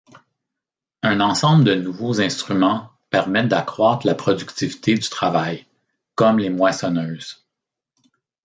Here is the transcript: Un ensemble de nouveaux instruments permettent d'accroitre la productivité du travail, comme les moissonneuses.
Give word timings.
Un 1.03 1.19
ensemble 1.21 1.63
de 1.63 1.75
nouveaux 1.75 2.21
instruments 2.21 2.89
permettent 3.11 3.49
d'accroitre 3.49 4.07
la 4.07 4.15
productivité 4.15 4.95
du 4.95 5.07
travail, 5.07 5.67
comme 6.15 6.39
les 6.39 6.49
moissonneuses. 6.49 7.45